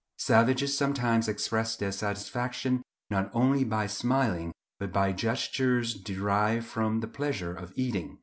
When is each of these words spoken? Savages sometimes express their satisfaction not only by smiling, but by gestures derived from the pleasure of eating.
Savages 0.17 0.75
sometimes 0.75 1.27
express 1.27 1.75
their 1.75 1.91
satisfaction 1.91 2.81
not 3.11 3.29
only 3.35 3.63
by 3.63 3.85
smiling, 3.85 4.51
but 4.79 4.91
by 4.91 5.11
gestures 5.11 5.93
derived 5.93 6.65
from 6.65 7.01
the 7.01 7.07
pleasure 7.07 7.53
of 7.53 7.71
eating. 7.75 8.17